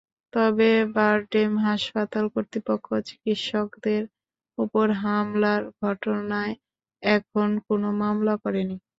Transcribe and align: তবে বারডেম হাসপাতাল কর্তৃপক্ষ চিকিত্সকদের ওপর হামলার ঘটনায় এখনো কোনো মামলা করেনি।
তবে 0.33 0.67
বারডেম 0.95 1.51
হাসপাতাল 1.65 2.25
কর্তৃপক্ষ 2.33 2.87
চিকিত্সকদের 3.07 4.03
ওপর 4.57 4.87
হামলার 5.01 5.61
ঘটনায় 5.81 6.53
এখনো 7.03 7.57
কোনো 7.67 7.87
মামলা 8.01 8.33
করেনি। 8.43 8.75